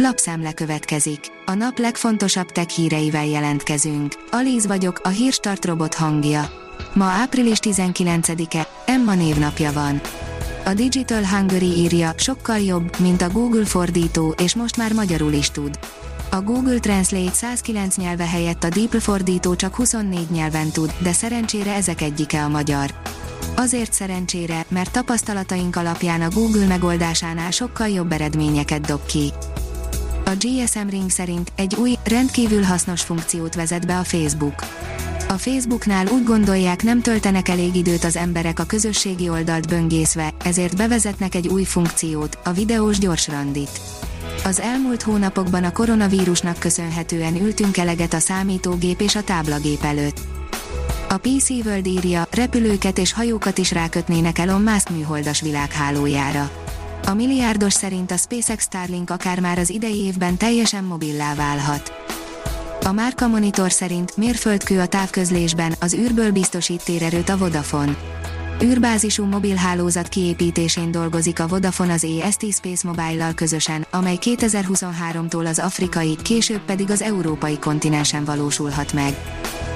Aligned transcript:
Lapszemle 0.00 0.52
következik. 0.52 1.20
A 1.46 1.54
nap 1.54 1.78
legfontosabb 1.78 2.52
tech 2.52 2.68
híreivel 2.68 3.26
jelentkezünk. 3.26 4.14
Alíz 4.30 4.66
vagyok, 4.66 5.00
a 5.04 5.08
hírstart 5.08 5.64
robot 5.64 5.94
hangja. 5.94 6.50
Ma 6.94 7.04
április 7.04 7.58
19-e, 7.62 8.68
Emma 8.86 9.14
névnapja 9.14 9.72
van. 9.72 10.00
A 10.64 10.74
Digital 10.74 11.26
Hungary 11.26 11.76
írja, 11.76 12.12
sokkal 12.16 12.58
jobb, 12.58 12.98
mint 12.98 13.22
a 13.22 13.30
Google 13.30 13.64
fordító, 13.64 14.34
és 14.38 14.54
most 14.54 14.76
már 14.76 14.92
magyarul 14.92 15.32
is 15.32 15.50
tud. 15.50 15.78
A 16.30 16.40
Google 16.40 16.78
Translate 16.78 17.32
109 17.32 17.96
nyelve 17.96 18.26
helyett 18.26 18.64
a 18.64 18.68
DeepL 18.68 18.98
fordító 18.98 19.54
csak 19.54 19.74
24 19.74 20.30
nyelven 20.30 20.70
tud, 20.70 20.92
de 21.02 21.12
szerencsére 21.12 21.74
ezek 21.74 22.00
egyike 22.00 22.42
a 22.42 22.48
magyar. 22.48 22.94
Azért 23.56 23.92
szerencsére, 23.92 24.64
mert 24.68 24.92
tapasztalataink 24.92 25.76
alapján 25.76 26.22
a 26.22 26.30
Google 26.30 26.66
megoldásánál 26.66 27.50
sokkal 27.50 27.88
jobb 27.88 28.12
eredményeket 28.12 28.80
dob 28.80 29.06
ki. 29.06 29.32
A 30.30 30.36
GSM 30.38 30.88
Ring 30.88 31.10
szerint 31.10 31.52
egy 31.56 31.74
új, 31.74 31.94
rendkívül 32.04 32.62
hasznos 32.62 33.02
funkciót 33.02 33.54
vezet 33.54 33.86
be 33.86 33.98
a 33.98 34.04
Facebook. 34.04 34.54
A 35.28 35.32
Facebooknál 35.32 36.06
úgy 36.06 36.24
gondolják 36.24 36.82
nem 36.82 37.00
töltenek 37.00 37.48
elég 37.48 37.74
időt 37.74 38.04
az 38.04 38.16
emberek 38.16 38.58
a 38.58 38.64
közösségi 38.64 39.28
oldalt 39.28 39.68
böngészve, 39.68 40.34
ezért 40.44 40.76
bevezetnek 40.76 41.34
egy 41.34 41.48
új 41.48 41.64
funkciót, 41.64 42.38
a 42.44 42.52
videós 42.52 42.98
gyors 42.98 43.28
randit. 43.28 43.80
Az 44.44 44.60
elmúlt 44.60 45.02
hónapokban 45.02 45.64
a 45.64 45.72
koronavírusnak 45.72 46.58
köszönhetően 46.58 47.36
ültünk 47.36 47.76
eleget 47.76 48.14
a 48.14 48.18
számítógép 48.18 49.00
és 49.00 49.16
a 49.16 49.22
táblagép 49.22 49.84
előtt. 49.84 50.20
A 51.08 51.16
PC 51.16 51.50
World 51.50 51.86
írja, 51.86 52.26
repülőket 52.30 52.98
és 52.98 53.12
hajókat 53.12 53.58
is 53.58 53.72
rákötnének 53.72 54.38
Elon 54.38 54.62
Musk 54.62 54.90
műholdas 54.90 55.40
világhálójára. 55.40 56.50
A 57.10 57.14
milliárdos 57.14 57.72
szerint 57.72 58.10
a 58.10 58.16
SpaceX 58.16 58.64
Starlink 58.64 59.10
akár 59.10 59.40
már 59.40 59.58
az 59.58 59.70
idei 59.70 59.96
évben 59.96 60.36
teljesen 60.36 60.84
mobillá 60.84 61.34
válhat. 61.34 61.92
A 62.84 62.92
Márka 62.92 63.28
Monitor 63.28 63.72
szerint 63.72 64.16
mérföldkő 64.16 64.80
a 64.80 64.86
távközlésben, 64.86 65.74
az 65.80 65.94
űrből 65.94 66.30
biztosít 66.30 66.84
térerőt 66.84 67.28
a 67.28 67.36
Vodafone. 67.36 67.96
űrbázisú 68.62 69.24
mobilhálózat 69.24 70.08
kiépítésén 70.08 70.90
dolgozik 70.90 71.40
a 71.40 71.46
Vodafone 71.46 71.92
az 71.92 72.04
EST 72.04 72.52
Space 72.52 72.88
Mobile-lal 72.88 73.34
közösen, 73.34 73.86
amely 73.90 74.18
2023-tól 74.20 75.46
az 75.46 75.58
afrikai, 75.58 76.16
később 76.22 76.60
pedig 76.60 76.90
az 76.90 77.02
európai 77.02 77.58
kontinensen 77.58 78.24
valósulhat 78.24 78.92
meg. 78.92 79.16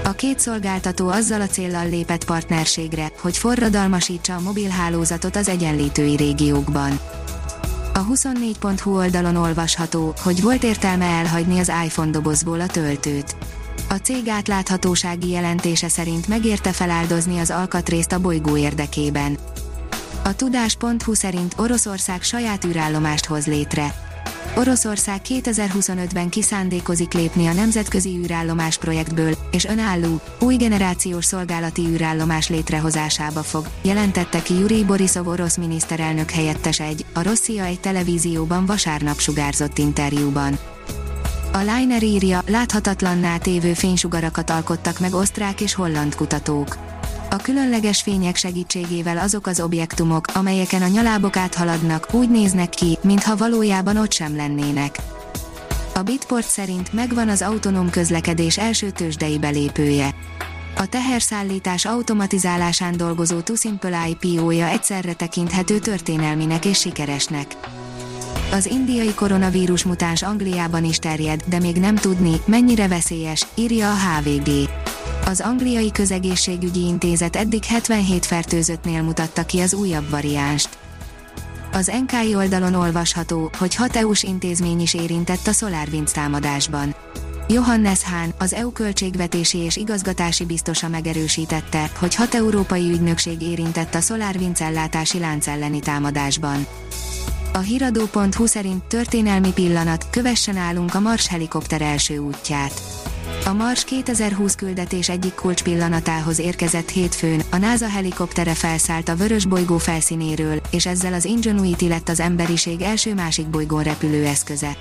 A 0.05 0.12
két 0.12 0.38
szolgáltató 0.38 1.08
azzal 1.08 1.41
a 1.41 1.47
céllal 1.47 1.88
lépett 1.88 2.24
partnerségre, 2.24 3.10
hogy 3.20 3.36
forradalmasítsa 3.36 4.34
a 4.34 4.41
mobilhálózatot 4.41 5.36
az 5.36 5.48
egyenlítői 5.48 6.16
régiókban. 6.16 7.00
A 7.94 8.06
24.hu 8.06 8.97
oldalon 8.97 9.36
olvasható, 9.36 10.14
hogy 10.22 10.42
volt 10.42 10.62
értelme 10.62 11.05
elhagyni 11.05 11.58
az 11.58 11.72
iPhone 11.84 12.10
dobozból 12.10 12.60
a 12.60 12.66
töltőt. 12.66 13.36
A 13.88 13.94
cég 13.94 14.28
átláthatósági 14.28 15.30
jelentése 15.30 15.88
szerint 15.88 16.28
megérte 16.28 16.72
feláldozni 16.72 17.38
az 17.38 17.50
alkatrészt 17.50 18.12
a 18.12 18.20
bolygó 18.20 18.56
érdekében. 18.56 19.38
A 20.25 20.36
tudás.hu 20.36 21.14
szerint 21.14 21.55
Oroszország 21.56 22.22
saját 22.22 22.64
űrállomást 22.64 23.27
hoz 23.27 23.47
létre. 23.47 24.03
Oroszország 24.56 25.21
2025-ben 25.28 26.28
kiszándékozik 26.28 27.12
lépni 27.12 27.47
a 27.47 27.53
nemzetközi 27.53 28.19
űrállomás 28.19 28.78
projektből, 28.78 29.34
és 29.50 29.65
önálló, 29.65 30.21
új 30.41 30.56
generációs 30.56 31.25
szolgálati 31.25 31.82
űrállomás 31.82 32.49
létrehozásába 32.49 33.43
fog, 33.43 33.66
jelentette 33.82 34.43
ki 34.43 34.55
Yuri 34.55 34.84
Borisov 34.84 35.27
orosz 35.27 35.56
miniszterelnök 35.56 36.31
helyettes 36.31 36.81
egy, 36.81 37.05
a 37.12 37.22
Rosszia 37.22 37.65
egy 37.65 37.81
televízióban 37.81 38.66
vasárnap 38.66 39.19
sugárzott 39.19 39.78
interjúban. 39.78 40.59
A 41.53 41.59
Liner 41.59 42.03
írja, 42.03 42.43
láthatatlanná 42.47 43.37
tévő 43.38 43.72
fénysugarakat 43.72 44.50
alkottak 44.50 44.99
meg 44.99 45.15
osztrák 45.15 45.61
és 45.61 45.75
holland 45.75 46.15
kutatók. 46.15 46.94
A 47.34 47.37
különleges 47.37 48.03
fények 48.03 48.37
segítségével 48.37 49.19
azok 49.19 49.47
az 49.47 49.61
objektumok, 49.61 50.27
amelyeken 50.34 50.83
a 50.83 50.87
nyalábok 50.87 51.37
áthaladnak, 51.37 52.15
úgy 52.15 52.31
néznek 52.31 52.69
ki, 52.69 52.99
mintha 53.03 53.37
valójában 53.37 53.97
ott 53.97 54.12
sem 54.12 54.37
lennének. 54.37 54.99
A 55.94 56.03
Bitport 56.03 56.47
szerint 56.47 56.93
megvan 56.93 57.28
az 57.28 57.43
autonóm 57.43 57.91
közlekedés 57.91 58.59
első 58.59 58.91
tőzsdei 58.91 59.39
belépője. 59.39 60.15
A 60.77 60.87
teherszállítás 60.87 61.84
automatizálásán 61.84 62.97
dolgozó 62.97 63.41
Tusimple 63.41 64.09
IPO-ja 64.09 64.67
egyszerre 64.67 65.12
tekinthető 65.12 65.78
történelminek 65.78 66.65
és 66.65 66.78
sikeresnek. 66.78 67.56
Az 68.53 68.67
indiai 68.67 69.15
koronavírus 69.15 69.84
mutáns 69.84 70.23
Angliában 70.23 70.84
is 70.84 70.99
terjed, 70.99 71.43
de 71.47 71.59
még 71.59 71.77
nem 71.77 71.94
tudni, 71.94 72.41
mennyire 72.47 72.89
veszélyes, 72.89 73.47
írja 73.55 73.91
a 73.91 73.97
HVG. 73.97 74.84
Az 75.27 75.41
angliai 75.41 75.91
közegészségügyi 75.91 76.87
intézet 76.87 77.37
eddig 77.37 77.65
77 77.65 78.27
fertőzöttnél 78.27 79.03
mutatta 79.03 79.45
ki 79.45 79.61
az 79.61 79.75
újabb 79.75 80.11
variánst. 80.11 80.69
Az 81.73 81.93
NK 82.07 82.37
oldalon 82.37 82.75
olvasható, 82.75 83.51
hogy 83.59 83.75
hat 83.75 83.97
EU-s 83.97 84.23
intézmény 84.23 84.81
is 84.81 84.95
érintett 84.95 85.47
a 85.47 85.53
SolarWinds 85.53 86.12
támadásban. 86.12 86.95
Johannes 87.49 88.05
Hahn, 88.05 88.31
az 88.39 88.53
EU 88.53 88.73
költségvetési 88.73 89.59
és 89.59 89.77
igazgatási 89.77 90.45
biztosa 90.45 90.89
megerősítette, 90.89 91.91
hogy 91.99 92.15
hat 92.15 92.35
európai 92.35 92.91
ügynökség 92.91 93.43
érintett 93.43 93.95
a 93.95 94.01
SolarWinds 94.01 94.61
ellátási 94.61 95.19
lánc 95.19 95.47
elleni 95.47 95.81
támadásban. 95.81 96.67
A 97.53 97.59
hiradó.hu 97.59 98.47
szerint 98.47 98.85
történelmi 98.85 99.53
pillanat, 99.53 100.06
kövessen 100.11 100.56
állunk 100.56 100.95
a 100.95 101.01
Mars 101.01 101.27
helikopter 101.27 101.83
első 101.83 102.19
útját. 102.19 103.03
A 103.47 103.53
Mars 103.53 103.84
2020 103.84 104.55
küldetés 104.55 105.09
egyik 105.09 105.34
kulcs 105.34 105.62
pillanatához 105.62 106.38
érkezett 106.38 106.88
hétfőn, 106.88 107.43
a 107.50 107.56
NASA 107.56 107.88
helikoptere 107.88 108.55
felszállt 108.55 109.09
a 109.09 109.16
vörös 109.16 109.47
bolygó 109.47 109.78
felszínéről, 109.78 110.60
és 110.71 110.87
ezzel 110.87 111.12
az 111.12 111.25
Ingenuity 111.25 111.88
lett 111.88 112.09
az 112.09 112.21
emberiség 112.21 112.81
első 112.81 113.15
másik 113.15 113.47
bolygón 113.47 113.82
repülő 113.82 114.25
eszköze. 114.25 114.77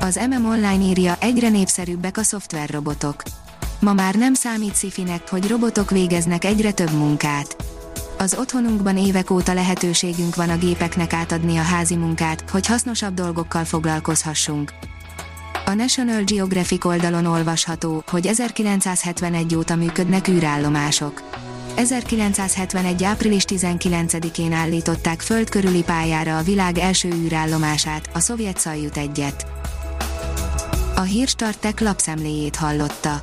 Az 0.00 0.20
MM 0.30 0.44
Online 0.44 0.84
írja, 0.84 1.16
egyre 1.20 1.48
népszerűbbek 1.48 2.16
a 2.16 2.22
szoftverrobotok. 2.22 3.22
Ma 3.80 3.92
már 3.92 4.14
nem 4.14 4.34
számít 4.34 4.74
szifinek, 4.74 5.28
hogy 5.28 5.48
robotok 5.48 5.90
végeznek 5.90 6.44
egyre 6.44 6.72
több 6.72 6.92
munkát. 6.92 7.56
Az 8.18 8.36
otthonunkban 8.38 8.96
évek 8.96 9.30
óta 9.30 9.54
lehetőségünk 9.54 10.34
van 10.34 10.50
a 10.50 10.58
gépeknek 10.58 11.12
átadni 11.12 11.56
a 11.56 11.62
házi 11.62 11.96
munkát, 11.96 12.50
hogy 12.50 12.66
hasznosabb 12.66 13.14
dolgokkal 13.14 13.64
foglalkozhassunk. 13.64 14.72
A 15.66 15.74
National 15.74 16.22
Geographic 16.22 16.84
oldalon 16.84 17.26
olvasható, 17.26 18.02
hogy 18.10 18.26
1971 18.26 19.56
óta 19.56 19.76
működnek 19.76 20.28
űrállomások. 20.28 21.22
1971. 21.76 23.04
április 23.04 23.44
19-én 23.46 24.52
állították 24.52 25.20
föld 25.20 25.48
körüli 25.48 25.82
pályára 25.82 26.38
a 26.38 26.42
világ 26.42 26.78
első 26.78 27.08
űrállomását, 27.08 28.10
a 28.12 28.18
szovjet 28.18 28.58
Szajut 28.58 28.96
egyet. 28.96 29.46
A 30.94 31.00
hírstartek 31.00 31.80
lapszemléjét 31.80 32.56
hallotta. 32.56 33.22